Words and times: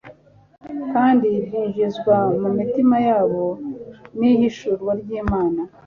kandi 0.93 1.27
byinjizwa 1.45 2.15
mu 2.41 2.49
mitima 2.57 2.95
yabo 3.07 3.45
n'ihishurwa 4.17 4.91
ry'Imana. 5.01 5.61